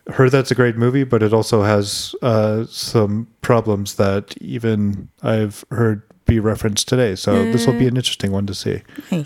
[0.09, 5.64] heard that's a great movie, but it also has uh, some problems that even I've
[5.70, 7.14] heard be referenced today.
[7.16, 8.82] So this will be an interesting one to see.
[9.11, 9.24] はい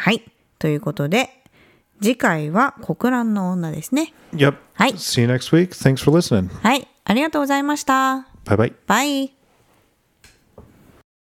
[0.00, 0.24] はい。
[0.58, 1.28] ということで、
[2.00, 4.14] 次回は国乱の女ですね。
[4.32, 4.54] Yep.
[6.62, 6.88] はい。
[7.04, 8.26] ありがとうございました。
[8.56, 8.72] バイ。
[8.86, 9.39] バイ。